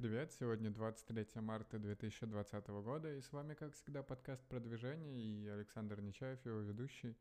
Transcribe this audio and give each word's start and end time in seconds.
привет! 0.00 0.32
Сегодня 0.32 0.70
23 0.70 1.42
марта 1.42 1.78
2020 1.78 2.68
года, 2.68 3.14
и 3.14 3.20
с 3.20 3.30
вами, 3.32 3.52
как 3.52 3.74
всегда, 3.74 4.02
подкаст 4.02 4.42
«Продвижение» 4.48 5.20
и 5.20 5.46
Александр 5.46 6.00
Нечаев, 6.00 6.42
его 6.46 6.60
ведущий. 6.60 7.18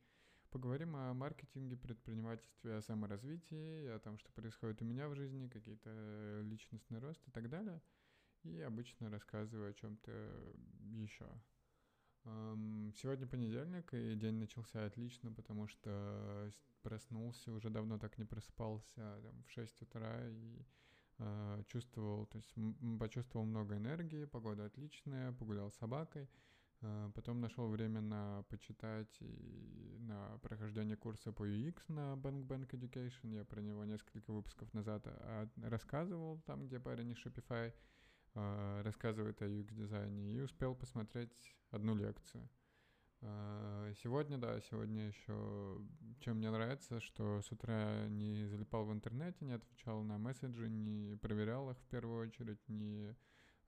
Поговорим 0.49 0.95
о 0.95 1.13
маркетинге, 1.13 1.75
предпринимательстве, 1.75 2.75
о 2.75 2.81
саморазвитии, 2.81 3.85
о 3.87 3.99
том, 3.99 4.17
что 4.17 4.31
происходит 4.31 4.81
у 4.81 4.85
меня 4.85 5.09
в 5.09 5.15
жизни, 5.15 5.49
какие-то 5.49 6.39
личностный 6.43 6.99
рост 6.99 7.21
и 7.27 7.31
так 7.31 7.49
далее. 7.49 7.81
И 8.43 8.61
обычно 8.61 9.09
рассказываю 9.09 9.71
о 9.71 9.73
чем-то 9.73 10.11
еще. 10.83 11.27
Сегодня 12.23 13.27
понедельник, 13.27 13.93
и 13.93 14.15
день 14.15 14.35
начался 14.35 14.85
отлично, 14.85 15.33
потому 15.33 15.67
что 15.67 16.49
проснулся, 16.81 17.51
уже 17.51 17.69
давно 17.69 17.99
так 17.99 18.17
не 18.17 18.23
просыпался, 18.23 19.19
там, 19.21 19.43
в 19.43 19.51
6 19.51 19.81
утра, 19.81 20.29
и 20.29 20.61
чувствовал, 21.67 22.25
то 22.27 22.37
есть 22.37 22.53
почувствовал 22.99 23.45
много 23.45 23.75
энергии, 23.75 24.25
погода 24.25 24.65
отличная, 24.65 25.31
погулял 25.33 25.71
с 25.71 25.75
собакой, 25.75 26.29
э, 26.81 27.11
потом 27.13 27.41
нашел 27.41 27.67
время 27.69 28.01
на 28.01 28.43
почитать 28.49 29.15
и 29.21 29.97
на 29.99 30.37
прохождение 30.39 30.95
курса 30.95 31.31
по 31.31 31.47
UX 31.47 31.81
на 31.87 32.13
Bank 32.15 32.47
Bank 32.47 32.69
Education, 32.71 33.33
я 33.33 33.43
про 33.43 33.61
него 33.61 33.83
несколько 33.85 34.31
выпусков 34.31 34.73
назад 34.73 35.03
а, 35.07 35.47
рассказывал, 35.63 36.39
там, 36.45 36.67
где 36.67 36.79
парень 36.79 37.11
из 37.11 37.17
Shopify 37.17 37.73
э, 38.35 38.81
рассказывает 38.83 39.41
о 39.41 39.45
UX-дизайне, 39.45 40.33
и 40.33 40.41
успел 40.41 40.75
посмотреть 40.75 41.55
одну 41.71 41.95
лекцию. 41.95 42.49
А, 43.21 43.91
сегодня, 44.01 44.37
да, 44.37 44.61
сегодня 44.61 45.07
еще, 45.07 45.81
чем 46.21 46.37
мне 46.37 46.49
нравится, 46.51 47.01
что 47.01 47.41
с 47.41 47.51
утра 47.51 48.07
не 48.07 48.45
залипал 48.45 48.85
в 48.85 48.93
интернете, 48.93 49.43
не 49.43 49.53
отвечал 49.53 50.01
на 50.03 50.17
месседжи, 50.17 50.69
не 50.69 51.17
проверял 51.17 51.69
их 51.69 51.77
в 51.77 51.87
первую 51.87 52.27
очередь, 52.27 52.61
не 52.69 53.15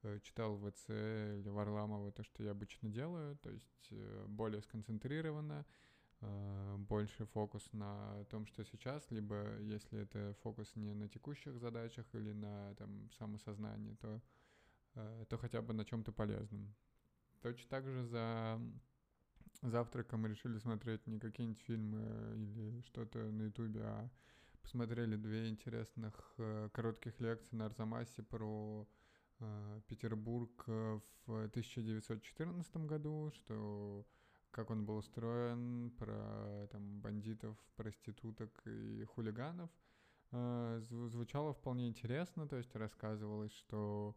э, 0.03 0.19
читал 0.21 0.57
ВЦ 0.57 0.89
или 0.89 1.49
Варламова 1.49 2.13
то, 2.13 2.23
что 2.23 2.43
я 2.43 2.51
обычно 2.51 2.89
делаю, 2.89 3.37
то 3.37 3.49
есть 3.49 3.87
э, 3.91 4.25
более 4.27 4.61
сконцентрированно, 4.61 5.65
больше 6.77 7.25
фокус 7.25 7.67
на 7.73 8.23
том, 8.25 8.45
что 8.45 8.63
сейчас, 8.63 9.09
либо 9.09 9.57
если 9.57 10.01
это 10.01 10.35
фокус 10.43 10.75
не 10.75 10.93
на 10.93 11.09
текущих 11.09 11.57
задачах 11.57 12.05
или 12.13 12.31
на 12.31 12.75
там 12.75 13.09
самосознании, 13.17 13.95
то, 13.95 14.21
э, 14.93 15.25
то 15.27 15.37
хотя 15.39 15.63
бы 15.63 15.73
на 15.73 15.83
чем-то 15.83 16.11
полезном. 16.11 16.75
Точно 17.41 17.67
так 17.69 17.85
же 17.85 18.05
за 18.05 18.61
завтраком 19.61 20.21
мы 20.21 20.29
решили 20.29 20.57
смотреть 20.57 21.05
не 21.07 21.19
какие-нибудь 21.19 21.61
фильмы 21.61 22.01
или 22.35 22.81
что-то 22.81 23.19
на 23.19 23.43
ютубе, 23.43 23.81
а 23.83 24.09
посмотрели 24.61 25.15
две 25.15 25.49
интересных 25.49 26.33
э, 26.37 26.69
коротких 26.73 27.19
лекции 27.19 27.55
на 27.55 27.65
Арзамасе 27.65 28.23
про 28.23 28.87
э, 29.39 29.81
Петербург 29.87 30.51
в 30.65 31.01
1914 31.27 32.77
году, 32.77 33.31
что 33.35 34.05
как 34.51 34.69
он 34.69 34.85
был 34.85 34.97
устроен, 34.97 35.91
про 35.91 36.67
там 36.71 36.99
бандитов, 36.99 37.57
проституток 37.75 38.51
и 38.65 39.03
хулиганов. 39.05 39.69
Э, 40.31 40.81
звучало 40.81 41.53
вполне 41.53 41.87
интересно, 41.87 42.47
то 42.47 42.57
есть 42.57 42.75
рассказывалось, 42.75 43.53
что 43.53 44.15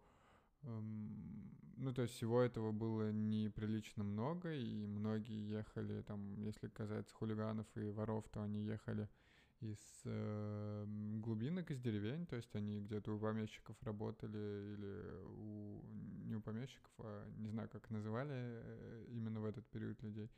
ну, 0.64 1.92
то 1.92 2.02
есть 2.02 2.14
всего 2.14 2.40
этого 2.40 2.72
было 2.72 3.12
неприлично 3.12 4.04
много, 4.04 4.52
и 4.52 4.86
многие 4.86 5.48
ехали, 5.48 6.02
там, 6.02 6.40
если 6.40 6.68
касается 6.68 7.14
хулиганов 7.14 7.66
и 7.76 7.90
воров, 7.90 8.24
то 8.30 8.42
они 8.42 8.64
ехали 8.64 9.08
из 9.60 9.78
э, 10.04 10.84
глубинок, 11.20 11.70
из 11.70 11.80
деревень, 11.80 12.26
то 12.26 12.36
есть 12.36 12.54
они 12.54 12.80
где-то 12.80 13.14
у 13.14 13.18
помещиков 13.18 13.76
работали 13.82 14.74
или 14.74 15.02
у, 15.26 15.82
не 16.26 16.36
у 16.36 16.40
помещиков, 16.40 16.92
а 16.98 17.26
не 17.38 17.48
знаю, 17.48 17.68
как 17.70 17.90
называли 17.90 18.32
э, 18.34 19.06
именно 19.10 19.40
в 19.40 19.44
этот 19.44 19.66
период 19.66 20.02
людей. 20.02 20.30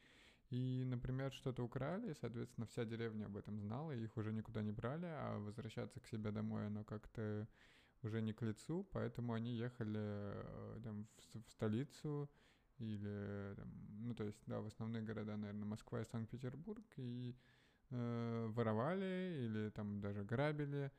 И, 0.50 0.84
например, 0.86 1.32
что-то 1.32 1.64
украли, 1.64 2.12
и, 2.12 2.14
соответственно, 2.20 2.66
вся 2.68 2.84
деревня 2.84 3.26
об 3.26 3.36
этом 3.36 3.60
знала, 3.60 3.90
и 3.90 4.04
их 4.04 4.16
уже 4.16 4.32
никуда 4.32 4.62
не 4.62 4.70
брали, 4.70 5.06
а 5.06 5.38
возвращаться 5.38 5.98
к 5.98 6.06
себе 6.06 6.30
домой 6.30 6.66
оно 6.66 6.84
как-то 6.84 7.48
уже 8.06 8.22
не 8.22 8.32
к 8.32 8.42
лицу, 8.42 8.86
поэтому 8.92 9.32
они 9.34 9.54
ехали 9.54 9.98
э, 9.98 10.80
там, 10.82 11.06
в, 11.34 11.46
в 11.46 11.50
столицу 11.50 12.30
или, 12.78 13.54
там, 13.56 13.68
ну, 14.00 14.14
то 14.14 14.24
есть, 14.24 14.42
да, 14.46 14.60
в 14.60 14.66
основные 14.66 15.02
города, 15.02 15.36
наверное, 15.36 15.64
Москва 15.64 16.00
и 16.00 16.04
Санкт-Петербург, 16.04 16.84
и 16.96 17.34
э, 17.90 18.46
воровали 18.50 19.44
или 19.44 19.70
там 19.70 20.00
даже 20.00 20.24
грабили. 20.24 20.90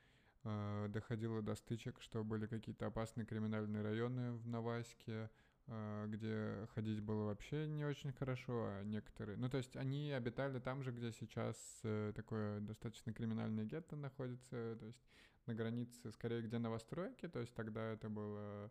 Э, 0.44 0.88
доходило 0.90 1.41
до 1.41 1.56
стычек, 1.56 2.01
что 2.01 2.23
были 2.23 2.47
какие-то 2.47 2.88
опасные 2.88 3.25
криминальные 3.25 3.84
районы 3.84 4.34
в 4.34 4.47
Новаське, 4.47 5.29
э, 5.68 6.06
где 6.07 6.68
ходить 6.74 7.01
было 7.01 7.25
вообще 7.25 7.68
не 7.68 7.85
очень 7.85 8.13
хорошо, 8.13 8.68
а 8.68 8.84
некоторые... 8.84 9.38
Ну, 9.38 9.50
то 9.50 9.57
есть 9.57 9.75
они 9.75 10.12
обитали 10.12 10.59
там 10.59 10.84
же, 10.84 10.91
где 10.91 11.12
сейчас 11.12 11.57
э, 11.84 12.13
такое 12.16 12.59
достаточно 12.62 13.13
криминальное 13.13 13.66
гетто 13.66 13.95
находится, 13.95 14.78
то 14.79 14.85
есть 14.85 15.03
на 15.47 15.56
границе, 15.56 16.12
скорее, 16.12 16.41
где 16.41 16.58
новостройки, 16.58 17.28
то 17.28 17.40
есть 17.40 17.53
тогда 17.53 17.94
это 17.94 18.09
была 18.09 18.69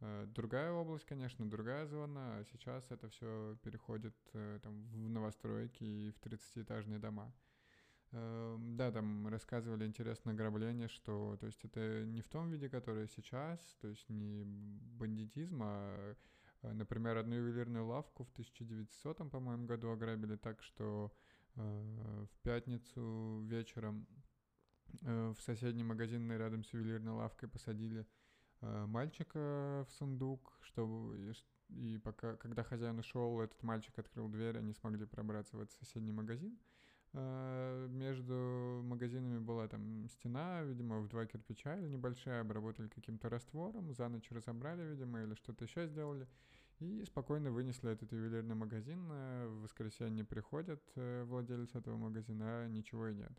э, 0.00 0.26
другая 0.28 0.72
область, 0.72 1.04
конечно, 1.04 1.48
другая 1.48 1.86
зона, 1.86 2.38
а 2.38 2.44
сейчас 2.44 2.90
это 2.90 3.08
все 3.08 3.56
переходит 3.62 4.14
э, 4.32 4.58
там, 4.62 4.84
в 4.88 5.08
новостройки 5.08 5.84
и 5.84 6.10
в 6.10 6.20
30-этажные 6.20 6.98
дома. 6.98 7.32
Э, 8.12 8.56
да, 8.58 8.90
там 8.90 9.28
рассказывали 9.28 9.86
интересное 9.86 10.34
ограбление, 10.34 10.88
что 10.88 11.36
то 11.40 11.46
есть 11.46 11.64
это 11.64 12.04
не 12.04 12.20
в 12.20 12.28
том 12.28 12.50
виде, 12.50 12.68
которое 12.68 13.06
сейчас, 13.06 13.60
то 13.80 13.88
есть 13.88 14.08
не 14.08 14.44
бандитизм, 14.44 15.60
а, 15.62 16.16
э, 16.62 16.72
например, 16.72 17.16
одну 17.16 17.36
ювелирную 17.36 17.86
лавку 17.86 18.24
в 18.24 18.30
1900, 18.32 19.30
по-моему, 19.30 19.66
году 19.66 19.90
ограбили 19.90 20.36
так, 20.36 20.62
что 20.62 21.12
в 21.58 22.38
пятницу 22.42 23.40
вечером 23.46 24.06
в 25.02 25.36
соседний 25.40 25.84
магазин 25.84 26.30
рядом 26.32 26.64
с 26.64 26.72
ювелирной 26.72 27.12
лавкой 27.12 27.48
посадили 27.48 28.06
э, 28.60 28.86
мальчика 28.86 29.86
в 29.88 29.92
сундук, 29.92 30.52
чтобы 30.62 31.34
и 31.68 31.98
пока, 31.98 32.36
когда 32.36 32.62
хозяин 32.62 32.98
ушел, 32.98 33.40
этот 33.40 33.62
мальчик 33.62 33.98
открыл 33.98 34.28
дверь, 34.28 34.58
они 34.58 34.72
смогли 34.72 35.04
пробраться 35.06 35.56
в 35.56 35.60
этот 35.60 35.74
соседний 35.74 36.12
магазин. 36.12 36.58
Э, 37.12 37.88
между 37.90 38.82
магазинами 38.84 39.38
была 39.38 39.68
там 39.68 40.06
стена, 40.08 40.62
видимо, 40.62 41.00
в 41.00 41.08
два 41.08 41.26
кирпича 41.26 41.76
или 41.78 41.88
небольшая, 41.88 42.40
обработали 42.40 42.88
каким-то 42.88 43.28
раствором, 43.28 43.92
за 43.94 44.08
ночь 44.08 44.30
разобрали, 44.30 44.82
видимо, 44.82 45.22
или 45.22 45.34
что-то 45.34 45.64
еще 45.64 45.86
сделали. 45.86 46.26
И 46.78 47.04
спокойно 47.04 47.50
вынесли 47.50 47.90
этот 47.90 48.12
ювелирный 48.12 48.54
магазин. 48.54 49.08
В 49.08 49.62
воскресенье 49.62 50.24
приходят 50.24 50.82
владелец 50.94 51.74
этого 51.74 51.96
магазина, 51.96 52.64
а 52.64 52.68
ничего 52.68 53.08
и 53.08 53.14
нет. 53.14 53.32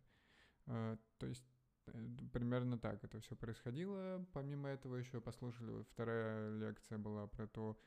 А, 0.67 0.97
то 1.17 1.28
есть 1.28 1.45
э, 1.88 2.07
примерно 2.33 2.78
так 2.78 3.03
это 3.03 3.19
все 3.19 3.35
происходило. 3.35 4.25
Помимо 4.33 4.69
этого 4.69 4.95
еще 4.95 5.22
послушали, 5.22 5.83
вторая 5.91 6.57
лекция 6.57 6.97
была 6.97 7.28
про 7.28 7.47
то, 7.47 7.79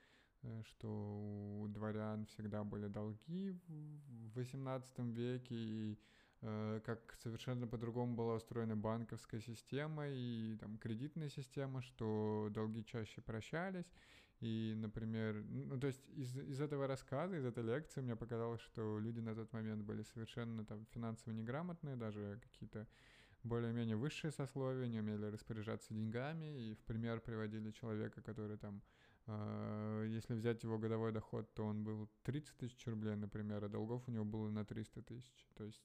э, 0.43 0.63
что 0.65 0.89
у 0.89 1.69
дворян 1.69 2.27
всегда 2.27 2.65
были 2.65 2.89
долги 2.89 3.51
в 3.69 4.39
XVIII 4.39 5.13
веке, 5.13 5.55
и 5.55 5.99
э, 6.41 6.81
как 6.85 7.17
совершенно 7.23 7.67
по-другому 7.67 8.15
была 8.15 8.35
устроена 8.35 8.77
банковская 8.77 9.41
система 9.41 10.09
и 10.09 10.57
там 10.57 10.79
кредитная 10.79 11.29
система, 11.29 11.83
что 11.83 12.49
долги 12.51 12.85
чаще 12.85 13.21
прощались. 13.21 13.93
И, 14.41 14.75
например, 14.77 15.45
ну, 15.45 15.78
то 15.78 15.87
есть 15.87 16.09
из, 16.17 16.34
из 16.37 16.61
этого 16.61 16.87
рассказа, 16.87 17.37
из 17.37 17.45
этой 17.45 17.63
лекции 17.63 18.01
мне 18.01 18.16
показалось, 18.16 18.63
что 18.63 18.98
люди 18.98 19.21
на 19.21 19.34
тот 19.34 19.53
момент 19.53 19.84
были 19.84 20.03
совершенно 20.03 20.65
там 20.65 20.87
финансово 20.87 21.34
неграмотные, 21.34 21.97
даже 21.97 22.41
какие-то 22.42 22.87
более-менее 23.42 23.97
высшие 23.97 24.31
сословия, 24.31 24.87
не 24.87 25.01
умели 25.01 25.27
распоряжаться 25.27 25.92
деньгами, 25.92 26.71
и 26.71 26.75
в 26.75 26.78
пример 26.84 27.21
приводили 27.21 27.71
человека, 27.71 28.22
который 28.22 28.57
там, 28.57 28.83
э, 29.27 30.07
если 30.09 30.34
взять 30.34 30.63
его 30.63 30.78
годовой 30.78 31.13
доход, 31.13 31.53
то 31.54 31.65
он 31.65 31.84
был 31.84 32.09
30 32.22 32.57
тысяч 32.57 32.87
рублей, 32.87 33.16
например, 33.16 33.65
а 33.65 33.69
долгов 33.69 34.03
у 34.07 34.10
него 34.10 34.25
было 34.25 34.48
на 34.51 34.65
300 34.65 35.03
тысяч. 35.03 35.48
То 35.54 35.65
есть 35.65 35.83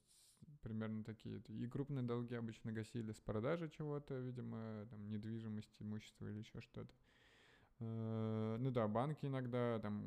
примерно 0.61 1.03
такие. 1.03 1.41
И 1.47 1.67
крупные 1.67 2.03
долги 2.03 2.35
обычно 2.35 2.71
гасили 2.71 3.11
с 3.11 3.19
продажи 3.19 3.69
чего-то, 3.69 4.17
видимо, 4.19 4.85
там, 4.89 5.09
недвижимости, 5.09 5.83
имущества 5.83 6.27
или 6.27 6.39
еще 6.39 6.61
что-то. 6.61 6.93
Э, 7.79 8.57
ну 8.59 8.71
да, 8.71 8.87
банки 8.87 9.25
иногда 9.25 9.79
там, 9.79 10.03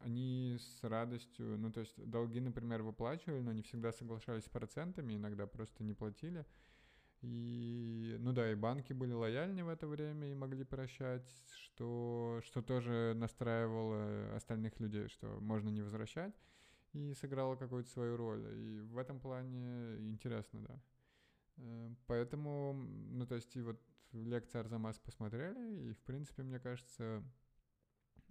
они 0.00 0.56
с 0.58 0.84
радостью, 0.84 1.58
ну 1.58 1.72
то 1.72 1.80
есть 1.80 1.94
долги, 2.04 2.40
например, 2.40 2.82
выплачивали, 2.82 3.40
но 3.40 3.52
не 3.52 3.62
всегда 3.62 3.92
соглашались 3.92 4.44
с 4.44 4.48
процентами, 4.48 5.14
иногда 5.14 5.46
просто 5.46 5.84
не 5.84 5.94
платили. 5.94 6.44
И, 7.22 8.16
ну 8.18 8.32
да, 8.32 8.50
и 8.50 8.56
банки 8.56 8.92
были 8.92 9.12
лояльнее 9.12 9.64
в 9.64 9.68
это 9.68 9.86
время 9.86 10.30
и 10.30 10.34
могли 10.34 10.64
прощать, 10.64 11.28
что, 11.56 12.40
что 12.44 12.62
тоже 12.62 13.14
настраивало 13.16 14.34
остальных 14.34 14.80
людей, 14.80 15.06
что 15.06 15.38
можно 15.40 15.68
не 15.68 15.82
возвращать, 15.82 16.34
и 16.92 17.14
сыграло 17.14 17.54
какую-то 17.54 17.88
свою 17.90 18.16
роль. 18.16 18.44
И 18.56 18.80
в 18.80 18.98
этом 18.98 19.20
плане 19.20 19.98
интересно, 19.98 20.62
да. 20.62 20.80
Э, 21.58 21.90
поэтому, 22.06 22.72
ну 22.72 23.24
то 23.24 23.36
есть 23.36 23.54
и 23.54 23.60
вот 23.60 23.80
лекции 24.12 24.58
Арзамас 24.58 24.98
посмотрели, 24.98 25.88
и, 25.88 25.92
в 25.92 26.00
принципе, 26.02 26.42
мне 26.42 26.58
кажется, 26.58 27.22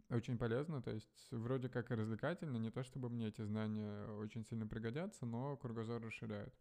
очень 0.10 0.38
полезно, 0.38 0.82
то 0.82 0.92
есть 0.92 1.28
вроде 1.32 1.70
как 1.70 1.92
и 1.92 1.96
развлекательно, 1.96 2.58
не 2.58 2.72
то 2.72 2.84
чтобы 2.84 3.10
мне 3.10 3.28
эти 3.28 3.42
знания 3.44 4.06
очень 4.18 4.46
сильно 4.46 4.68
пригодятся, 4.68 5.26
но 5.26 5.58
кругозор 5.58 6.02
расширяют. 6.02 6.54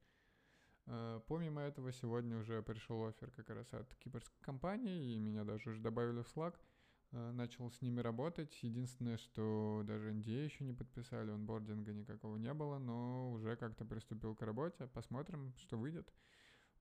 Э, 0.86 1.20
помимо 1.26 1.62
этого, 1.62 1.92
сегодня 1.92 2.38
уже 2.38 2.62
пришел 2.62 3.04
офер 3.06 3.30
как 3.30 3.50
раз 3.50 3.72
от 3.72 3.94
кипрской 3.96 4.40
компании, 4.40 5.14
и 5.14 5.18
меня 5.18 5.44
даже 5.44 5.70
уже 5.70 5.80
добавили 5.80 6.22
в 6.22 6.36
Slack. 6.36 6.56
Э, 7.12 7.30
начал 7.32 7.70
с 7.70 7.80
ними 7.80 8.00
работать. 8.00 8.56
Единственное, 8.62 9.16
что 9.16 9.82
даже 9.84 10.10
NDA 10.10 10.44
еще 10.44 10.64
не 10.64 10.72
подписали, 10.72 11.30
онбординга 11.30 11.92
никакого 11.92 12.36
не 12.36 12.52
было, 12.54 12.78
но 12.78 13.32
уже 13.32 13.56
как-то 13.56 13.84
приступил 13.84 14.34
к 14.34 14.42
работе. 14.42 14.86
Посмотрим, 14.88 15.52
что 15.58 15.76
выйдет. 15.76 16.12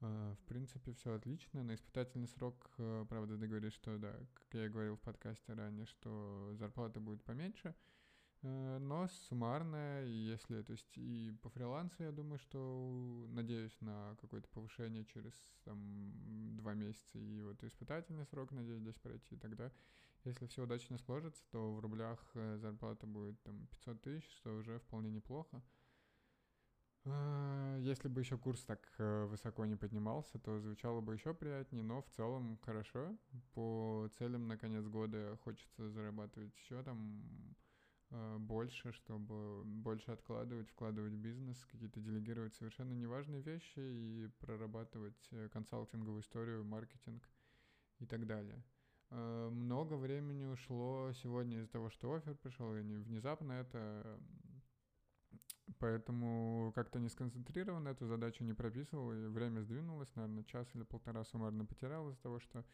Э, 0.01 0.35
в 0.41 0.45
принципе, 0.47 0.93
все 0.93 1.13
отлично. 1.13 1.63
На 1.63 1.75
испытательный 1.75 2.27
срок, 2.27 2.69
правда, 3.09 3.37
договорились, 3.37 3.73
что, 3.73 3.97
да, 3.97 4.13
как 4.33 4.47
я 4.53 4.69
говорил 4.69 4.95
в 4.95 5.01
подкасте 5.01 5.53
ранее, 5.53 5.85
что 5.85 6.51
зарплата 6.55 6.99
будет 6.99 7.23
поменьше. 7.23 7.75
Э, 8.41 8.77
но 8.79 9.07
суммарно, 9.07 10.03
если, 10.03 10.61
то 10.61 10.71
есть 10.71 10.97
и 10.97 11.35
по 11.41 11.49
фрилансу, 11.49 12.03
я 12.03 12.11
думаю, 12.11 12.39
что 12.39 13.25
надеюсь 13.29 13.75
на 13.81 14.15
какое-то 14.21 14.47
повышение 14.49 15.05
через 15.05 15.33
там 15.65 16.55
два 16.55 16.73
месяца, 16.73 17.19
и 17.19 17.41
вот 17.41 17.61
испытательный 17.63 18.25
срок 18.25 18.51
надеюсь 18.51 18.81
здесь 18.81 18.97
пройти, 18.97 19.35
тогда, 19.35 19.71
если 20.23 20.47
все 20.47 20.63
удачно 20.63 20.97
сложится, 20.97 21.43
то 21.51 21.73
в 21.73 21.79
рублях 21.81 22.19
э, 22.35 22.57
зарплата 22.57 23.05
будет 23.05 23.41
там 23.43 23.67
500 23.67 24.01
тысяч, 24.01 24.29
что 24.37 24.55
уже 24.55 24.79
вполне 24.79 25.11
неплохо. 25.11 25.61
Э, 27.05 27.77
если 27.81 28.07
бы 28.07 28.21
еще 28.21 28.37
курс 28.37 28.63
так 28.65 28.79
высоко 28.97 29.65
не 29.65 29.75
поднимался, 29.75 30.39
то 30.39 30.59
звучало 30.59 31.01
бы 31.01 31.13
еще 31.13 31.33
приятнее, 31.33 31.83
но 31.83 32.01
в 32.01 32.09
целом 32.09 32.59
хорошо. 32.63 33.17
По 33.53 34.09
целям 34.17 34.47
на 34.47 34.57
конец 34.57 34.85
года 34.85 35.37
хочется 35.43 35.89
зарабатывать 35.89 36.55
еще 36.55 36.83
там 36.83 37.55
Э, 38.11 38.37
больше, 38.39 38.91
чтобы 38.91 39.63
больше 39.63 40.11
откладывать, 40.11 40.69
вкладывать 40.69 41.13
в 41.13 41.17
бизнес, 41.17 41.63
какие-то 41.65 41.99
делегировать 41.99 42.55
совершенно 42.55 42.93
неважные 42.93 43.41
вещи 43.41 43.79
и 43.79 44.27
прорабатывать 44.39 45.27
э, 45.31 45.47
консалтинговую 45.49 46.21
историю, 46.21 46.63
маркетинг 46.63 47.29
и 47.99 48.05
так 48.07 48.25
далее. 48.25 48.63
Э, 49.11 49.49
много 49.51 49.93
времени 49.93 50.45
ушло 50.45 51.11
сегодня 51.21 51.59
из-за 51.59 51.69
того, 51.69 51.91
что 51.91 52.13
офер 52.13 52.35
пришел, 52.35 52.75
и 52.75 52.81
внезапно 52.81 53.53
это 53.53 54.19
Поэтому 55.79 56.71
как-то 56.75 56.99
не 56.99 57.09
сконцентрированно 57.09 57.89
эту 57.89 58.05
задачу 58.05 58.43
не 58.43 58.53
прописывал, 58.53 59.13
и 59.13 59.27
время 59.27 59.61
сдвинулось, 59.61 60.13
наверное, 60.15 60.43
час 60.43 60.67
или 60.73 60.83
полтора 60.83 61.23
суммарно 61.23 61.65
потерял 61.65 62.09
из-за 62.09 62.21
того, 62.21 62.39
что 62.39 62.65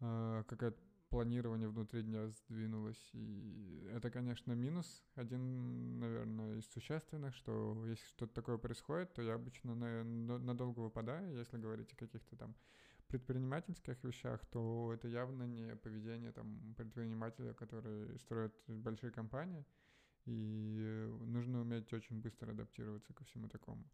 э, 0.00 0.44
какая-то 0.46 0.78
планирование 1.08 1.68
внутри 1.68 2.02
дня 2.02 2.28
сдвинулось. 2.28 3.10
И 3.14 3.88
это, 3.94 4.10
конечно, 4.10 4.52
минус 4.52 5.02
один, 5.14 5.98
наверное, 5.98 6.58
из 6.58 6.66
существенных, 6.66 7.34
что 7.34 7.84
если 7.86 8.04
что-то 8.08 8.34
такое 8.34 8.58
происходит, 8.58 9.14
то 9.14 9.22
я 9.22 9.34
обычно 9.34 9.74
на, 9.74 10.04
на, 10.04 10.38
надолго 10.38 10.80
выпадаю. 10.80 11.36
Если 11.38 11.56
говорить 11.56 11.92
о 11.92 11.96
каких-то 11.96 12.36
там 12.36 12.54
предпринимательских 13.08 14.02
вещах, 14.04 14.44
то 14.46 14.92
это 14.92 15.08
явно 15.08 15.44
не 15.44 15.76
поведение 15.76 16.32
там 16.32 16.74
предпринимателя, 16.76 17.54
который 17.54 18.18
строит 18.18 18.52
большие 18.66 19.12
компании. 19.12 19.64
И 20.26 21.08
нужно 21.20 21.60
уметь 21.60 21.92
очень 21.92 22.20
быстро 22.20 22.50
адаптироваться 22.50 23.12
ко 23.14 23.24
всему 23.24 23.48
такому. 23.48 23.84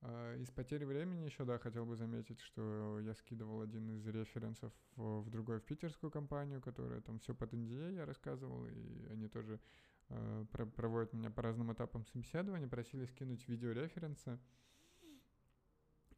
А, 0.00 0.36
из 0.36 0.50
потери 0.50 0.84
времени 0.84 1.24
еще, 1.24 1.44
да, 1.44 1.58
хотел 1.58 1.84
бы 1.84 1.96
заметить, 1.96 2.40
что 2.40 3.00
я 3.00 3.14
скидывал 3.14 3.62
один 3.62 3.90
из 3.90 4.06
референсов 4.06 4.72
в, 4.96 5.28
другую, 5.30 5.60
в 5.60 5.64
питерскую 5.64 6.10
компанию, 6.10 6.60
которая 6.60 7.00
там 7.00 7.18
все 7.18 7.34
под 7.34 7.52
NDA 7.54 7.94
я 7.94 8.06
рассказывал, 8.06 8.66
и 8.66 9.06
они 9.10 9.28
тоже 9.28 9.60
э, 10.08 10.46
про 10.52 10.66
проводят 10.66 11.12
меня 11.12 11.30
по 11.30 11.42
разным 11.42 11.72
этапам 11.72 12.04
собеседования, 12.06 12.68
просили 12.68 13.06
скинуть 13.06 13.46
видеореференсы. 13.48 14.38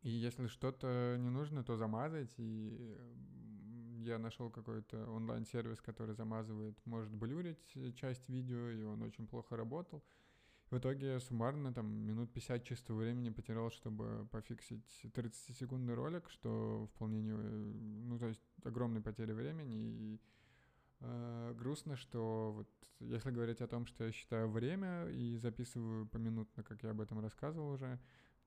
И 0.03 0.09
если 0.09 0.47
что-то 0.47 1.17
не 1.19 1.29
нужно, 1.29 1.63
то 1.63 1.77
замазать, 1.77 2.35
и 2.39 2.97
я 4.05 4.19
нашел 4.19 4.51
какой-то 4.51 5.07
онлайн-сервис, 5.11 5.81
который 5.81 6.15
замазывает, 6.15 6.77
может 6.85 7.15
блюрить 7.15 7.77
часть 7.97 8.29
видео, 8.29 8.71
и 8.71 8.83
он 8.83 9.03
очень 9.03 9.27
плохо 9.27 9.57
работал. 9.57 10.03
В 10.71 10.79
итоге 10.79 11.19
суммарно 11.19 11.73
там 11.75 11.87
минут 11.87 12.33
50 12.33 12.63
чистого 12.63 12.99
времени 12.99 13.31
потерял, 13.31 13.71
чтобы 13.71 14.29
пофиксить 14.31 14.85
30-секундный 15.03 15.95
ролик, 15.95 16.31
что 16.31 16.89
вполне 16.95 17.21
не... 17.23 17.33
Ну, 17.33 18.19
то 18.21 18.29
есть 18.29 18.43
огромные 18.63 19.03
потери 19.03 19.33
времени. 19.33 19.77
И 19.77 20.21
э, 21.01 21.55
грустно, 21.59 21.97
что 21.97 22.53
вот 22.53 22.69
если 23.01 23.33
говорить 23.33 23.61
о 23.61 23.67
том, 23.67 23.85
что 23.85 24.05
я 24.05 24.13
считаю 24.13 24.49
время 24.49 25.09
и 25.09 25.37
записываю 25.39 26.07
поминутно, 26.07 26.63
как 26.63 26.85
я 26.85 26.91
об 26.91 27.01
этом 27.01 27.19
рассказывал 27.19 27.71
уже, 27.71 27.99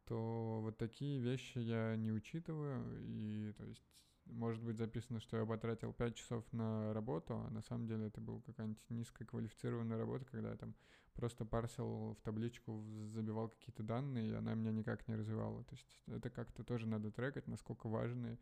то 0.05 0.61
вот 0.61 0.77
такие 0.77 1.19
вещи 1.19 1.57
я 1.57 1.97
не 1.97 2.13
учитываю. 2.13 2.85
И 3.01 3.51
то 3.57 3.65
есть 3.65 3.83
может 4.25 4.63
быть 4.63 4.77
записано, 4.77 5.19
что 5.19 5.37
я 5.37 5.45
потратил 5.45 5.93
5 5.93 6.15
часов 6.15 6.43
на 6.51 6.93
работу, 6.93 7.35
а 7.35 7.49
на 7.49 7.61
самом 7.61 7.87
деле 7.87 8.07
это 8.07 8.21
была 8.21 8.41
какая-нибудь 8.41 8.89
низкоквалифицированная 8.89 9.97
работа, 9.97 10.25
когда 10.25 10.51
я 10.51 10.57
там 10.57 10.75
просто 11.13 11.45
парсил 11.45 12.13
в 12.13 12.21
табличку, 12.23 12.83
забивал 13.09 13.49
какие-то 13.49 13.83
данные, 13.83 14.31
и 14.31 14.33
она 14.33 14.53
меня 14.55 14.71
никак 14.71 15.07
не 15.07 15.15
развивала. 15.15 15.63
То 15.63 15.75
есть 15.75 16.01
это 16.07 16.29
как-то 16.29 16.63
тоже 16.63 16.87
надо 16.87 17.11
трекать, 17.11 17.47
насколько 17.47 17.87
важные 17.87 18.39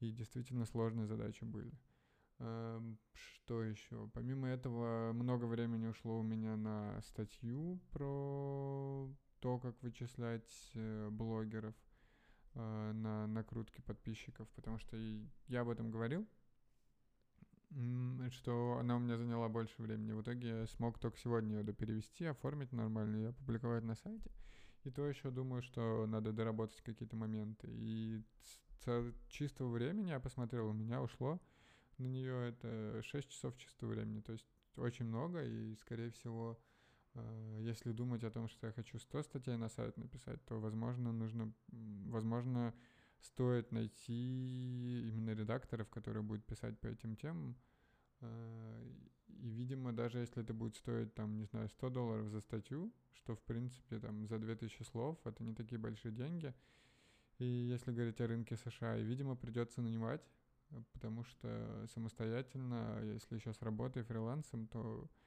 и 0.00 0.10
действительно 0.10 0.64
сложные 0.64 1.06
задачи 1.06 1.44
были. 1.44 1.72
Эм, 2.38 2.98
что 3.12 3.62
еще? 3.62 4.08
Помимо 4.14 4.48
этого, 4.48 5.12
много 5.12 5.46
времени 5.46 5.86
ушло 5.86 6.18
у 6.18 6.22
меня 6.22 6.56
на 6.56 7.00
статью 7.02 7.80
про 7.90 9.08
то, 9.40 9.58
как 9.58 9.80
вычислять 9.82 10.70
э, 10.74 11.08
блогеров, 11.10 11.74
э, 12.58 12.92
на 12.92 13.26
накрутки 13.26 13.80
подписчиков, 13.80 14.48
потому 14.50 14.78
что 14.78 14.96
я 15.46 15.60
об 15.60 15.68
этом 15.68 15.90
говорил, 15.90 16.26
что 18.30 18.78
она 18.80 18.96
у 18.96 18.98
меня 18.98 19.16
заняла 19.16 19.48
больше 19.48 19.80
времени. 19.80 20.12
В 20.12 20.22
итоге 20.22 20.48
я 20.48 20.66
смог 20.66 20.98
только 20.98 21.18
сегодня 21.18 21.58
ее 21.58 21.72
перевести, 21.72 22.24
оформить 22.24 22.72
нормально 22.72 23.16
и 23.16 23.26
опубликовать 23.26 23.84
на 23.84 23.94
сайте. 23.94 24.30
И 24.84 24.90
то 24.90 25.06
еще 25.06 25.30
думаю, 25.30 25.62
что 25.62 26.06
надо 26.06 26.32
доработать 26.32 26.80
какие-то 26.82 27.16
моменты. 27.16 27.68
И 27.70 28.22
чистого 29.28 29.70
времени 29.70 30.08
я 30.10 30.20
посмотрел, 30.20 30.68
у 30.68 30.72
меня 30.72 31.02
ушло 31.02 31.40
на 31.98 32.06
нее 32.06 32.48
это 32.48 33.02
6 33.02 33.28
часов 33.28 33.56
чистого 33.56 33.90
времени. 33.90 34.20
То 34.20 34.32
есть 34.32 34.46
очень 34.76 35.04
много, 35.04 35.44
и, 35.44 35.74
скорее 35.76 36.10
всего, 36.10 36.58
если 37.60 37.92
думать 37.92 38.24
о 38.24 38.30
том, 38.30 38.48
что 38.48 38.66
я 38.66 38.72
хочу 38.72 38.98
100 38.98 39.22
статей 39.22 39.56
на 39.56 39.68
сайт 39.68 39.96
написать, 39.96 40.44
то, 40.44 40.60
возможно, 40.60 41.12
нужно, 41.12 41.52
возможно, 41.68 42.74
стоит 43.20 43.72
найти 43.72 45.08
именно 45.08 45.30
редакторов, 45.30 45.88
которые 45.88 46.22
будут 46.22 46.44
писать 46.46 46.78
по 46.80 46.86
этим 46.86 47.16
темам. 47.16 47.56
Э, 48.20 48.92
и, 49.28 49.48
видимо, 49.48 49.92
даже 49.92 50.18
если 50.18 50.42
это 50.42 50.54
будет 50.54 50.76
стоить, 50.76 51.14
там, 51.14 51.36
не 51.38 51.44
знаю, 51.44 51.68
100 51.68 51.90
долларов 51.90 52.28
за 52.30 52.40
статью, 52.40 52.92
что, 53.12 53.34
в 53.34 53.40
принципе, 53.42 53.98
там, 53.98 54.26
за 54.26 54.38
2000 54.38 54.82
слов, 54.82 55.18
это 55.24 55.44
не 55.44 55.54
такие 55.54 55.78
большие 55.78 56.12
деньги. 56.12 56.54
И 57.38 57.44
если 57.44 57.92
говорить 57.92 58.20
о 58.20 58.26
рынке 58.26 58.56
США, 58.56 58.96
и, 58.98 59.04
видимо, 59.04 59.36
придется 59.36 59.80
нанимать, 59.80 60.22
потому 60.92 61.24
что 61.24 61.86
самостоятельно, 61.94 63.00
если 63.04 63.38
сейчас 63.38 63.62
работаю 63.62 64.04
фрилансом, 64.04 64.66
то 64.66 65.04
э, 65.04 65.17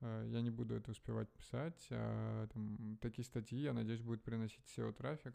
я 0.00 0.40
не 0.42 0.50
буду 0.50 0.74
это 0.74 0.90
успевать 0.90 1.28
писать. 1.30 1.86
А, 1.90 2.46
там, 2.48 2.98
такие 3.00 3.24
статьи, 3.24 3.60
я 3.60 3.72
надеюсь, 3.72 4.02
будут 4.02 4.22
приносить 4.22 4.64
SEO-трафик. 4.76 5.34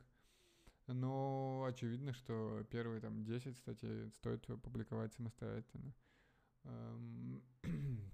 Но 0.87 1.65
очевидно, 1.67 2.13
что 2.13 2.63
первые 2.69 2.99
там 2.99 3.23
10 3.23 3.57
статей 3.57 4.11
стоит 4.11 4.45
публиковать 4.61 5.13
самостоятельно. 5.13 5.93
Эм, 6.65 7.41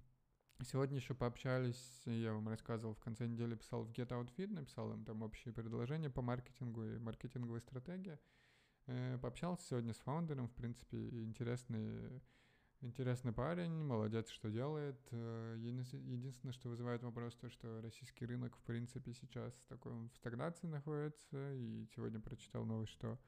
сегодня 0.64 0.98
еще 0.98 1.16
пообщались, 1.16 2.02
я 2.06 2.34
вам 2.34 2.48
рассказывал, 2.48 2.94
в 2.94 3.00
конце 3.00 3.28
недели 3.28 3.56
писал 3.56 3.84
в 3.84 3.92
Get 3.92 4.10
Out 4.10 4.30
Feed, 4.36 4.54
написал 4.54 4.94
им 4.94 5.04
там 5.04 5.24
общие 5.24 5.54
предложения 5.54 6.10
по 6.10 6.22
маркетингу 6.22 6.84
и 6.84 7.00
маркетинговой 7.00 7.62
стратегии. 7.62 8.20
Э, 8.86 9.18
пообщался 9.20 9.66
сегодня 9.68 9.94
с 9.94 10.00
фаундером, 10.00 10.48
в 10.48 10.54
принципе, 10.54 11.24
интересный 11.24 12.22
Интересный 12.82 13.34
парень, 13.34 13.84
молодец, 13.84 14.30
что 14.30 14.50
делает. 14.50 14.98
Э, 15.12 15.58
единственное, 15.60 16.54
что 16.54 16.70
вызывает 16.70 17.04
вопрос, 17.04 17.36
то, 17.36 17.50
что 17.50 17.82
российский 17.82 18.26
рынок, 18.26 18.56
в 18.56 18.62
принципе, 18.62 19.14
сейчас 19.14 19.54
в 19.54 19.68
такой 19.68 19.92
в 19.92 20.16
стагнации 20.16 20.66
находится. 20.66 21.54
И 21.56 21.86
сегодня 21.94 22.22
прочитал 22.22 22.64
новость, 22.64 22.94
что 22.94 23.20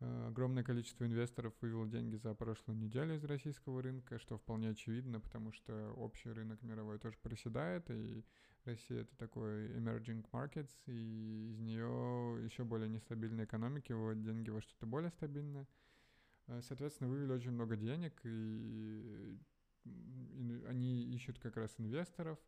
э, 0.00 0.26
огромное 0.26 0.64
количество 0.64 1.04
инвесторов 1.06 1.54
вывело 1.60 1.86
деньги 1.86 2.16
за 2.16 2.34
прошлую 2.34 2.76
неделю 2.76 3.14
из 3.14 3.22
российского 3.22 3.82
рынка, 3.82 4.18
что 4.18 4.36
вполне 4.36 4.70
очевидно, 4.70 5.20
потому 5.20 5.52
что 5.52 5.92
общий 5.92 6.32
рынок 6.32 6.60
мировой 6.62 6.98
тоже 6.98 7.18
проседает, 7.22 7.88
и 7.92 8.24
Россия 8.64 9.02
это 9.02 9.14
такой 9.16 9.68
emerging 9.76 10.26
markets, 10.32 10.74
и 10.86 11.50
из 11.52 11.60
нее 11.60 12.44
еще 12.44 12.64
более 12.64 12.88
нестабильные 12.88 13.46
экономики 13.46 13.92
выводят 13.92 14.24
деньги 14.24 14.50
во 14.50 14.60
что-то 14.60 14.86
более 14.86 15.12
стабильное. 15.12 15.68
Соответственно, 16.62 17.10
вывели 17.10 17.32
очень 17.32 17.52
много 17.52 17.76
денег, 17.76 18.20
и 18.24 19.38
они 20.66 21.02
ищут 21.14 21.38
как 21.38 21.56
раз 21.56 21.74
инвесторов. 21.78 22.38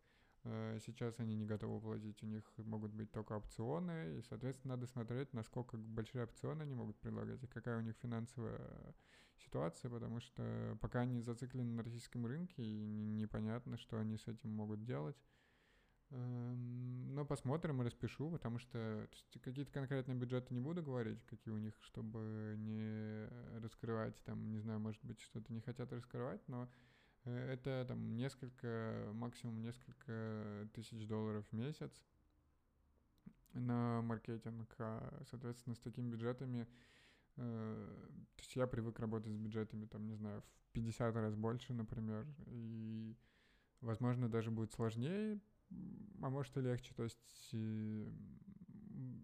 Сейчас 0.42 1.18
они 1.18 1.36
не 1.36 1.44
готовы 1.44 1.80
платить, 1.80 2.22
у 2.22 2.26
них 2.26 2.44
могут 2.56 2.92
быть 2.94 3.12
только 3.12 3.34
опционы, 3.34 4.16
и, 4.16 4.22
соответственно, 4.22 4.76
надо 4.76 4.86
смотреть, 4.86 5.34
насколько 5.34 5.76
большие 5.76 6.24
опционы 6.24 6.62
они 6.62 6.74
могут 6.74 6.98
предлагать, 6.98 7.42
и 7.42 7.46
какая 7.46 7.76
у 7.76 7.82
них 7.82 7.94
финансовая 7.96 8.94
ситуация, 9.36 9.90
потому 9.90 10.20
что 10.20 10.78
пока 10.80 11.00
они 11.00 11.20
зациклены 11.20 11.72
на 11.72 11.82
российском 11.82 12.24
рынке, 12.24 12.62
и 12.62 12.86
непонятно, 12.86 13.76
что 13.76 13.98
они 13.98 14.16
с 14.16 14.28
этим 14.28 14.50
могут 14.50 14.82
делать. 14.82 15.16
Эм, 16.10 17.14
но 17.14 17.24
посмотрим 17.24 17.80
и 17.80 17.84
распишу, 17.84 18.30
потому 18.30 18.58
что 18.58 19.08
какие-то 19.42 19.72
конкретные 19.72 20.16
бюджеты 20.16 20.54
не 20.54 20.60
буду 20.60 20.82
говорить, 20.82 21.24
какие 21.26 21.52
у 21.54 21.58
них, 21.58 21.74
чтобы 21.82 22.54
не 22.58 23.28
раскрывать, 23.60 24.16
там, 24.24 24.50
не 24.50 24.58
знаю, 24.58 24.80
может 24.80 25.04
быть, 25.04 25.20
что-то 25.20 25.52
не 25.52 25.60
хотят 25.60 25.92
раскрывать, 25.92 26.46
но 26.48 26.68
э, 27.24 27.52
это 27.52 27.84
там 27.86 28.16
несколько, 28.16 29.10
максимум 29.12 29.62
несколько 29.62 30.68
тысяч 30.74 31.06
долларов 31.06 31.46
в 31.50 31.52
месяц 31.56 31.92
на 33.52 34.00
маркетинг, 34.02 34.74
а, 34.78 35.22
соответственно, 35.28 35.74
с 35.74 35.80
такими 35.80 36.10
бюджетами 36.10 36.68
Э, 37.36 38.06
то 38.36 38.42
есть 38.42 38.56
я 38.56 38.66
привык 38.66 38.98
работать 38.98 39.32
с 39.32 39.36
бюджетами, 39.36 39.86
там, 39.86 40.06
не 40.06 40.14
знаю, 40.14 40.42
в 40.42 40.72
50 40.72 41.14
раз 41.16 41.34
больше, 41.34 41.72
например, 41.72 42.26
и, 42.46 43.16
возможно, 43.80 44.28
даже 44.28 44.50
будет 44.50 44.72
сложнее, 44.72 45.40
а 46.22 46.30
может 46.30 46.56
и 46.56 46.60
легче. 46.60 46.94
То 46.94 47.04
есть 47.04 47.54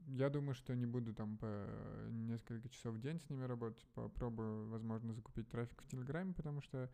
я 0.08 0.30
думаю, 0.30 0.54
что 0.54 0.74
не 0.74 0.86
буду 0.86 1.14
там 1.14 1.36
по 1.36 1.66
несколько 2.10 2.68
часов 2.68 2.94
в 2.94 3.00
день 3.00 3.20
с 3.20 3.28
ними 3.28 3.44
работать, 3.44 3.84
попробую, 3.94 4.68
возможно, 4.68 5.12
закупить 5.12 5.48
трафик 5.48 5.82
в 5.82 5.88
Телеграме, 5.88 6.32
потому 6.32 6.60
что 6.60 6.90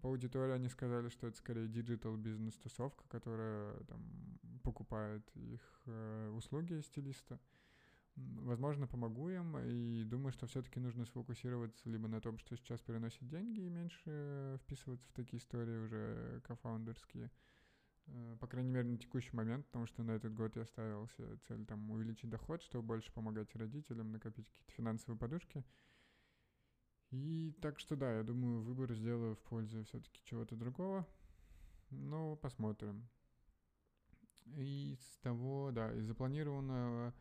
по 0.00 0.08
аудитории 0.08 0.52
они 0.54 0.68
сказали, 0.68 1.08
что 1.08 1.26
это 1.26 1.36
скорее 1.36 1.68
digital 1.68 2.16
бизнес-тусовка, 2.16 3.04
которая 3.08 3.74
там 3.84 4.00
покупает 4.62 5.28
их 5.36 5.60
э, 5.86 6.30
услуги 6.34 6.80
стилиста. 6.80 7.38
Возможно, 8.14 8.86
помогу 8.86 9.30
им, 9.30 9.58
и 9.58 10.04
думаю, 10.04 10.32
что 10.32 10.46
все-таки 10.46 10.78
нужно 10.80 11.06
сфокусироваться 11.06 11.88
либо 11.88 12.08
на 12.08 12.20
том, 12.20 12.38
что 12.38 12.56
сейчас 12.56 12.80
приносит 12.80 13.26
деньги, 13.26 13.60
и 13.60 13.70
меньше 13.70 14.58
вписываться 14.62 15.08
в 15.08 15.12
такие 15.12 15.40
истории 15.40 15.78
уже 15.78 16.40
кофаундерские. 16.44 17.26
Э, 17.26 17.51
по 18.40 18.46
крайней 18.46 18.70
мере, 18.70 18.88
на 18.88 18.98
текущий 18.98 19.34
момент, 19.34 19.66
потому 19.66 19.86
что 19.86 20.02
на 20.02 20.12
этот 20.12 20.34
год 20.34 20.56
я 20.56 20.64
ставил 20.66 21.08
себе 21.08 21.36
цель 21.48 21.64
там 21.64 21.90
увеличить 21.90 22.30
доход, 22.30 22.62
чтобы 22.62 22.86
больше 22.86 23.12
помогать 23.12 23.54
родителям, 23.54 24.12
накопить 24.12 24.48
какие-то 24.48 24.72
финансовые 24.72 25.18
подушки. 25.18 25.64
И 27.10 27.54
так 27.60 27.78
что 27.78 27.94
да, 27.94 28.16
я 28.16 28.22
думаю, 28.22 28.62
выбор 28.62 28.94
сделаю 28.94 29.36
в 29.36 29.40
пользу 29.40 29.84
все-таки 29.84 30.20
чего-то 30.24 30.56
другого. 30.56 31.06
Ну, 31.90 32.36
посмотрим. 32.36 33.06
И 34.46 34.96
с 34.98 35.18
того, 35.18 35.70
да, 35.72 35.92
из 35.92 36.06
запланированного 36.06 37.14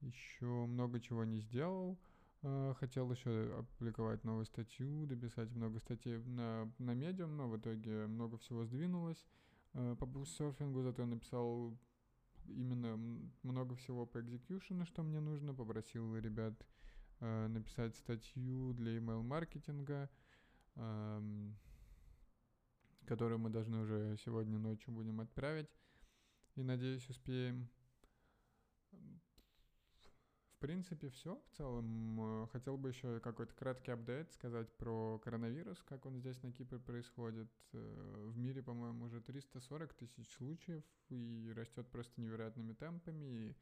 еще 0.00 0.46
много 0.46 1.00
чего 1.00 1.24
не 1.24 1.40
сделал. 1.40 1.98
А, 2.42 2.74
хотел 2.74 3.10
еще 3.10 3.54
опубликовать 3.58 4.24
новую 4.24 4.44
статью, 4.46 5.06
дописать 5.06 5.50
много 5.50 5.78
статей 5.78 6.18
на, 6.18 6.70
на 6.78 6.92
Medium, 6.92 7.28
но 7.28 7.48
в 7.48 7.58
итоге 7.58 8.06
много 8.06 8.38
всего 8.38 8.64
сдвинулось. 8.64 9.24
А, 9.74 9.96
по 9.96 10.06
бустсерфингу 10.06 10.82
зато 10.82 11.02
я 11.02 11.08
написал 11.08 11.76
именно 12.46 12.96
много 13.42 13.74
всего 13.76 14.06
по 14.06 14.18
execution, 14.18 14.86
что 14.86 15.02
мне 15.02 15.20
нужно. 15.20 15.54
Попросил 15.54 16.16
ребят 16.16 16.54
а, 17.20 17.48
написать 17.48 17.96
статью 17.96 18.72
для 18.74 18.96
email-маркетинга, 18.96 20.10
которую 23.06 23.38
мы 23.38 23.50
должны 23.50 23.78
уже 23.78 24.16
сегодня 24.24 24.58
ночью 24.58 24.92
будем 24.92 25.20
отправить. 25.20 25.68
И 26.56 26.62
надеюсь, 26.62 27.08
успеем 27.08 27.68
принципе, 30.64 31.10
все 31.10 31.36
в 31.36 31.56
целом. 31.58 32.48
Хотел 32.50 32.78
бы 32.78 32.88
еще 32.88 33.20
какой-то 33.20 33.52
краткий 33.54 33.90
апдейт 33.90 34.32
сказать 34.32 34.74
про 34.78 35.18
коронавирус, 35.18 35.82
как 35.86 36.06
он 36.06 36.16
здесь 36.16 36.42
на 36.42 36.52
Кипре 36.52 36.78
происходит. 36.78 37.50
Э, 37.74 38.30
в 38.30 38.38
мире, 38.38 38.62
по-моему, 38.62 39.04
уже 39.04 39.20
340 39.20 39.92
тысяч 39.92 40.26
случаев 40.30 40.82
и 41.10 41.52
растет 41.54 41.86
просто 41.90 42.18
невероятными 42.18 42.72
темпами. 42.72 43.24
И 43.26 43.56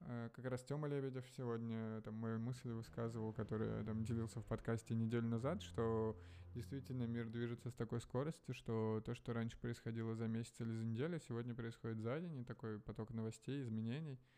э, 0.00 0.30
как 0.32 0.46
раз 0.46 0.64
Тёма 0.64 0.88
Лебедев 0.88 1.28
сегодня 1.36 2.00
там 2.00 2.14
мою 2.14 2.38
мысль 2.38 2.70
высказывал, 2.70 3.34
который 3.34 3.84
там 3.84 4.02
делился 4.04 4.40
в 4.40 4.46
подкасте 4.46 4.94
неделю 4.94 5.28
назад, 5.28 5.60
что 5.60 6.18
действительно 6.54 7.02
мир 7.02 7.28
движется 7.28 7.68
с 7.68 7.74
такой 7.74 8.00
скоростью, 8.00 8.54
что 8.54 9.02
то, 9.04 9.14
что 9.14 9.34
раньше 9.34 9.58
происходило 9.58 10.14
за 10.14 10.26
месяц 10.26 10.58
или 10.60 10.72
за 10.72 10.86
неделю, 10.86 11.20
сегодня 11.20 11.54
происходит 11.54 11.98
за 11.98 12.18
день, 12.18 12.40
и 12.40 12.44
такой 12.44 12.80
поток 12.80 13.10
новостей, 13.10 13.60
изменений— 13.60 14.18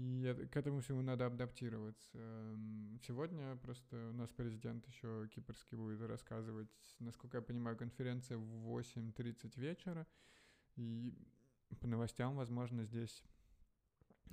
и 0.00 0.46
к 0.50 0.56
этому 0.56 0.80
всему 0.80 1.02
надо 1.02 1.26
адаптироваться. 1.26 2.18
Сегодня 3.06 3.54
просто 3.56 4.08
у 4.08 4.12
нас 4.14 4.30
президент 4.30 4.86
еще 4.86 5.28
кипрский 5.34 5.76
будет 5.76 6.00
рассказывать, 6.00 6.70
насколько 7.00 7.36
я 7.36 7.42
понимаю, 7.42 7.76
конференция 7.76 8.38
в 8.38 8.78
8.30 8.78 9.60
вечера. 9.60 10.06
И 10.76 11.12
по 11.80 11.86
новостям, 11.86 12.36
возможно, 12.36 12.84
здесь 12.84 13.22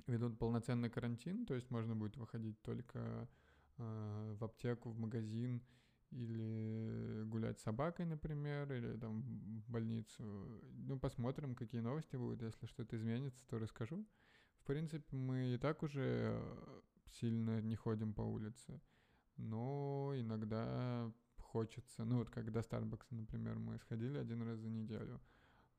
ведут 0.06 0.38
полноценный 0.38 0.88
карантин, 0.88 1.44
то 1.44 1.54
есть 1.54 1.70
можно 1.70 1.94
будет 1.94 2.16
выходить 2.16 2.58
только 2.62 3.28
э, 3.76 4.36
в 4.38 4.44
аптеку, 4.44 4.88
в 4.88 4.98
магазин 4.98 5.62
или 6.12 7.24
гулять 7.26 7.60
с 7.60 7.64
собакой, 7.64 8.06
например, 8.06 8.72
или 8.72 8.96
там 8.96 9.20
в 9.20 9.70
больницу. 9.70 10.62
Ну, 10.86 10.98
посмотрим, 10.98 11.54
какие 11.54 11.82
новости 11.82 12.16
будут. 12.16 12.40
Если 12.40 12.64
что-то 12.64 12.96
изменится, 12.96 13.46
то 13.48 13.58
расскажу 13.58 14.06
принципе, 14.68 15.16
мы 15.16 15.54
и 15.54 15.58
так 15.58 15.82
уже 15.82 16.38
сильно 17.06 17.60
не 17.62 17.74
ходим 17.74 18.12
по 18.12 18.20
улице, 18.20 18.80
но 19.38 20.12
иногда 20.14 21.10
хочется, 21.38 22.04
ну 22.04 22.18
вот 22.18 22.28
как 22.28 22.52
до 22.52 22.60
Старбакса, 22.60 23.14
например, 23.14 23.58
мы 23.58 23.78
сходили 23.78 24.18
один 24.18 24.42
раз 24.42 24.58
за 24.58 24.68
неделю, 24.68 25.20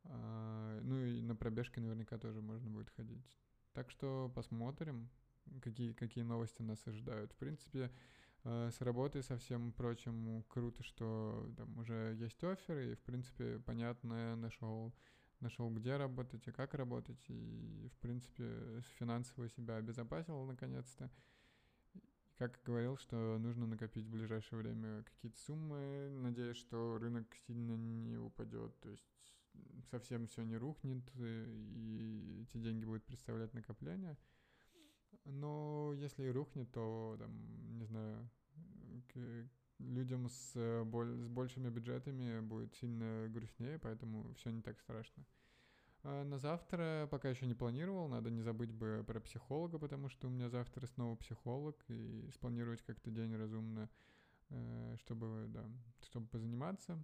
а, 0.05 0.79
ну 0.81 0.97
и 0.97 1.21
на 1.21 1.35
пробежке 1.35 1.81
наверняка 1.81 2.17
тоже 2.17 2.41
можно 2.41 2.71
будет 2.71 2.89
ходить. 2.89 3.37
Так 3.73 3.91
что 3.91 4.31
посмотрим, 4.33 5.11
какие, 5.61 5.93
какие 5.93 6.23
новости 6.23 6.63
нас 6.63 6.79
ожидают. 6.87 7.31
В 7.33 7.35
принципе, 7.35 7.91
э, 8.43 8.69
с 8.71 8.81
работой 8.81 9.21
со 9.21 9.37
всем 9.37 9.71
прочим 9.71 10.43
круто, 10.49 10.81
что 10.81 11.53
там 11.55 11.77
уже 11.77 12.15
есть 12.17 12.43
оферы, 12.43 12.91
и, 12.91 12.95
в 12.95 13.01
принципе, 13.01 13.59
понятно, 13.59 14.35
нашел 14.35 14.95
нашел, 15.39 15.69
где 15.69 15.97
работать 15.97 16.47
и 16.47 16.51
как 16.51 16.73
работать, 16.73 17.23
и, 17.29 17.89
в 17.93 17.97
принципе, 17.99 18.81
финансово 18.97 19.49
себя 19.49 19.77
обезопасил 19.77 20.43
наконец-то. 20.45 21.09
Как 22.37 22.59
говорил, 22.63 22.97
что 22.97 23.37
нужно 23.37 23.67
накопить 23.67 24.05
в 24.05 24.11
ближайшее 24.11 24.59
время 24.59 25.03
какие-то 25.03 25.37
суммы, 25.39 26.09
надеясь, 26.09 26.55
что 26.55 26.97
рынок 26.97 27.27
сильно 27.45 27.75
не 27.75 28.17
упадет, 28.17 28.79
то 28.79 28.89
есть 28.89 29.05
совсем 29.91 30.27
все 30.27 30.43
не 30.43 30.55
рухнет, 30.55 31.03
и 31.15 32.43
эти 32.43 32.57
деньги 32.57 32.85
будут 32.85 33.03
представлять 33.03 33.53
накопление. 33.53 34.17
Но 35.25 35.91
если 35.95 36.23
и 36.23 36.31
рухнет, 36.31 36.71
то, 36.71 37.17
там, 37.19 37.77
не 37.77 37.85
знаю, 37.85 38.29
людям 39.79 40.29
с, 40.29 40.51
э, 40.55 40.83
боль, 40.83 41.15
с 41.17 41.27
большими 41.27 41.69
бюджетами 41.69 42.41
будет 42.41 42.73
сильно 42.75 43.27
грустнее, 43.29 43.79
поэтому 43.79 44.33
все 44.35 44.51
не 44.51 44.61
так 44.61 44.79
страшно. 44.79 45.25
А 46.03 46.23
на 46.23 46.37
завтра 46.37 47.07
пока 47.11 47.29
еще 47.29 47.45
не 47.45 47.55
планировал, 47.55 48.07
надо 48.07 48.29
не 48.29 48.41
забыть 48.41 48.71
бы 48.71 49.03
про 49.05 49.19
психолога, 49.19 49.79
потому 49.79 50.07
что 50.09 50.27
у 50.27 50.31
меня 50.31 50.49
завтра 50.49 50.85
снова 50.87 51.15
психолог, 51.15 51.75
и 51.89 52.29
спланировать 52.33 52.81
как-то 52.83 53.11
день 53.11 53.35
разумно, 53.35 53.89
э, 54.49 54.95
чтобы, 54.99 55.45
да, 55.49 55.65
чтобы 56.03 56.27
позаниматься. 56.27 57.03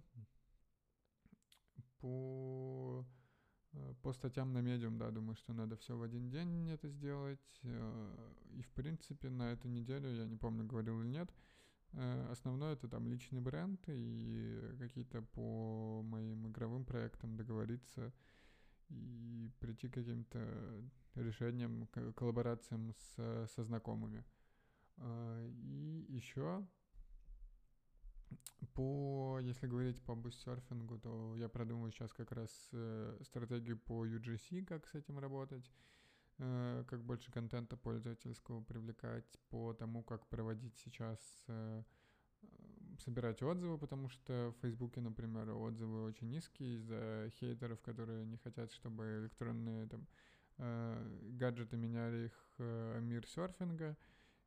По, 2.00 3.04
э, 3.72 3.94
по 4.02 4.12
статьям 4.12 4.52
на 4.52 4.60
медиум, 4.60 4.96
да, 4.96 5.10
думаю, 5.10 5.36
что 5.36 5.52
надо 5.52 5.76
все 5.76 5.96
в 5.96 6.02
один 6.02 6.30
день 6.30 6.70
это 6.70 6.88
сделать. 6.88 7.60
И, 7.62 8.62
в 8.62 8.70
принципе, 8.74 9.28
на 9.28 9.52
эту 9.52 9.68
неделю, 9.68 10.10
я 10.14 10.24
не 10.24 10.36
помню, 10.36 10.64
говорил 10.64 11.02
или 11.02 11.08
нет, 11.08 11.30
основное 12.30 12.74
это 12.74 12.88
там 12.88 13.08
личный 13.08 13.40
бренд 13.40 13.80
и 13.88 14.76
какие-то 14.78 15.22
по 15.22 16.02
моим 16.02 16.48
игровым 16.48 16.84
проектам 16.84 17.36
договориться 17.36 18.12
и 18.88 19.50
прийти 19.58 19.88
к 19.88 19.94
каким-то 19.94 20.38
решениям, 21.14 21.88
коллаборациям 22.14 22.92
с, 22.92 23.48
со 23.54 23.64
знакомыми. 23.64 24.24
А, 24.98 25.46
и 25.48 26.06
еще 26.08 26.66
по, 28.74 29.38
если 29.40 29.66
говорить 29.66 30.02
по 30.02 30.14
бустсерфингу, 30.14 30.98
то 30.98 31.34
я 31.36 31.48
продумываю 31.48 31.92
сейчас 31.92 32.12
как 32.12 32.32
раз 32.32 32.50
э, 32.72 33.18
стратегию 33.22 33.78
по 33.78 34.06
UGC, 34.06 34.64
как 34.64 34.86
с 34.86 34.94
этим 34.94 35.18
работать. 35.18 35.70
Э, 36.38 36.84
как 36.88 37.02
больше 37.02 37.32
контента 37.32 37.76
пользовательского 37.76 38.62
привлекать 38.62 39.38
по 39.48 39.72
тому, 39.72 40.02
как 40.02 40.26
проводить 40.26 40.76
сейчас 40.76 41.18
э, 41.48 41.82
собирать 42.98 43.42
отзывы, 43.42 43.78
потому 43.78 44.08
что 44.10 44.52
в 44.56 44.60
Фейсбуке, 44.60 45.00
например, 45.00 45.50
отзывы 45.50 46.04
очень 46.04 46.28
низкие 46.28 46.76
из-за 46.76 47.30
хейтеров, 47.40 47.80
которые 47.80 48.26
не 48.26 48.36
хотят, 48.36 48.70
чтобы 48.72 49.20
электронные 49.20 49.86
там 49.86 50.06
э, 50.58 51.20
гаджеты 51.32 51.78
меняли 51.78 52.26
их 52.26 52.54
э, 52.58 53.00
мир 53.00 53.26
серфинга, 53.26 53.96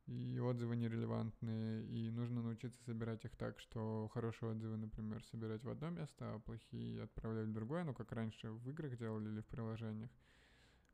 и 0.05 0.39
отзывы 0.39 0.75
нерелевантные, 0.75 1.86
и 1.86 2.10
нужно 2.12 2.41
научиться 2.41 2.84
собирать 2.84 3.25
их 3.25 3.36
так, 3.36 3.60
что 3.60 4.10
хорошие 4.13 4.51
отзывы, 4.51 4.77
например, 4.77 5.24
собирать 5.25 5.63
в 5.63 5.69
одно 5.69 5.89
место, 5.89 6.34
а 6.34 6.39
плохие 6.39 7.03
отправлять 7.03 7.48
в 7.48 7.53
другое, 7.53 7.84
ну, 7.84 7.93
как 7.93 8.12
раньше 8.12 8.51
в 8.51 8.69
играх 8.69 8.98
делали 8.98 9.29
или 9.29 9.41
в 9.41 9.48
приложениях. 9.48 10.10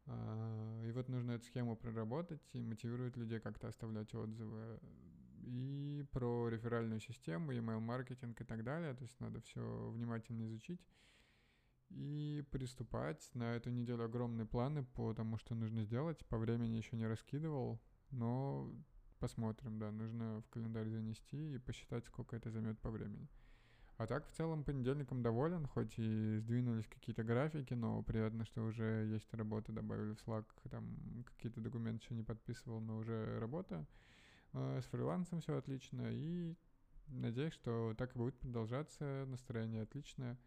А, 0.08 0.84
и 0.86 0.92
вот 0.92 1.10
нужно 1.10 1.34
эту 1.34 1.46
схему 1.46 1.76
проработать 1.76 2.42
и 2.54 2.62
мотивировать 2.62 3.18
людей 3.18 3.40
как-то 3.40 3.68
оставлять 3.68 4.14
отзывы. 4.14 4.80
И 5.44 6.06
про 6.12 6.50
реферальную 6.50 7.00
систему, 7.00 7.52
email-маркетинг 7.52 8.40
и 8.42 8.44
так 8.44 8.64
далее. 8.64 8.94
То 8.94 9.04
есть 9.04 9.20
надо 9.20 9.42
все 9.42 9.92
внимательно 9.92 10.46
изучить. 10.46 10.82
И 11.90 12.44
приступать. 12.52 13.30
На 13.34 13.56
эту 13.56 13.70
неделю 13.70 14.06
огромные 14.06 14.46
планы 14.46 14.84
по 14.84 15.14
тому, 15.14 15.38
что 15.38 15.56
нужно 15.56 15.84
сделать. 15.84 16.26
По 16.28 16.38
времени 16.38 16.76
еще 16.76 16.96
не 16.96 17.08
раскидывал, 17.08 17.80
но 18.12 18.74
посмотрим, 19.20 19.80
да. 19.80 19.92
Нужно 19.92 20.42
в 20.42 20.50
календарь 20.50 20.90
занести 20.90 21.56
и 21.56 21.60
посчитать, 21.60 22.06
сколько 22.06 22.36
это 22.36 22.50
займет 22.50 22.80
по 22.80 22.90
времени. 22.90 23.28
А 23.98 24.08
так, 24.08 24.28
в 24.28 24.32
целом, 24.32 24.64
понедельником 24.64 25.24
доволен, 25.24 25.68
хоть 25.68 25.98
и 25.98 26.38
сдвинулись 26.40 26.88
какие-то 26.88 27.24
графики, 27.24 27.74
но 27.74 28.04
приятно, 28.04 28.44
что 28.44 28.64
уже 28.64 29.08
есть 29.10 29.34
работа, 29.34 29.72
добавили 29.72 30.14
в 30.14 30.28
Slack, 30.28 30.46
там 30.70 31.24
какие-то 31.26 31.62
документы 31.62 32.04
еще 32.04 32.14
не 32.14 32.24
подписывал, 32.24 32.82
но 32.82 32.98
уже 32.98 33.40
работа. 33.40 33.86
Э, 34.52 34.82
с 34.82 34.86
фрилансом 34.88 35.40
все 35.40 35.56
отлично, 35.56 36.10
и 36.12 36.56
надеюсь, 37.08 37.54
что 37.54 37.94
так 37.98 38.14
и 38.16 38.20
будет 38.20 38.38
продолжаться, 38.38 39.26
настроение 39.28 39.84
отличное. 39.84 40.38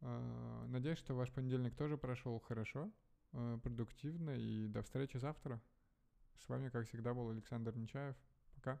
Э, 0.00 0.64
надеюсь, 0.68 0.98
что 0.98 1.14
ваш 1.14 1.30
понедельник 1.30 1.74
тоже 1.76 1.98
прошел 1.98 2.38
хорошо, 2.40 2.90
э, 3.32 3.58
продуктивно, 3.62 4.30
и 4.30 4.66
до 4.66 4.82
встречи 4.82 5.18
завтра. 5.18 5.60
С 6.38 6.48
вами, 6.48 6.70
как 6.70 6.86
всегда, 6.86 7.12
был 7.12 7.28
Александр 7.28 7.76
Нечаев. 7.76 8.16
Пока. 8.54 8.80